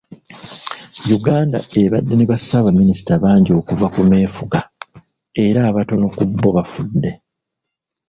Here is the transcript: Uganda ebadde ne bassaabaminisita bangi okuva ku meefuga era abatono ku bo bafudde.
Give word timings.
Uganda 1.17 1.57
ebadde 1.81 2.13
ne 2.15 2.25
bassaabaminisita 2.31 3.13
bangi 3.23 3.51
okuva 3.59 3.87
ku 3.93 4.01
meefuga 4.09 4.59
era 5.45 5.59
abatono 5.69 6.05
ku 6.15 6.21
bo 6.41 6.49
bafudde. 6.57 7.11